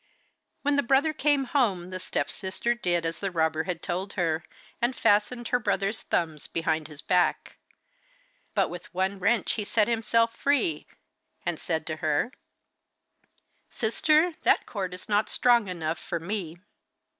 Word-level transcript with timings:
When 0.63 0.77
the 0.77 0.81
brother 0.81 1.13
came 1.13 1.43
home, 1.43 1.91
the 1.91 1.99
step 1.99 2.31
sister 2.31 2.73
did 2.73 3.05
as 3.05 3.19
the 3.19 3.29
robber 3.29 3.65
had 3.65 3.83
told 3.83 4.13
her, 4.13 4.43
and 4.81 4.95
fastened 4.95 5.49
her 5.49 5.59
brother's 5.59 6.01
thumbs 6.01 6.47
behind 6.47 6.87
his 6.87 7.03
back. 7.03 7.57
But 8.55 8.71
with 8.71 8.91
one 8.95 9.19
wrench 9.19 9.51
he 9.51 9.63
set 9.63 9.87
himself 9.87 10.35
free, 10.35 10.87
and 11.45 11.59
said 11.59 11.85
to 11.85 11.97
her, 11.97 12.31
'Sister, 13.69 14.33
that 14.41 14.65
cord 14.65 14.95
is 14.95 15.07
not 15.07 15.29
strong 15.29 15.67
enough 15.67 15.99
for 15.99 16.19
me. 16.19 16.57